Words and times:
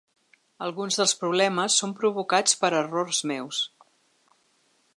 Alguns 0.67 0.95
dels 1.01 1.13
problemes 1.19 1.75
són 1.81 1.93
provocats 1.99 2.57
per 2.63 2.73
errors 2.81 3.21
meus. 3.33 3.61